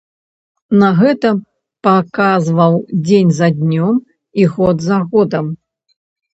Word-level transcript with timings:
На 0.83 0.87
гэта 0.99 1.29
паказваў 1.89 2.73
дзень 3.05 3.31
за 3.43 3.53
днём 3.61 3.95
і 4.43 4.51
год 4.57 4.77
за 4.89 4.97
годам. 5.15 5.45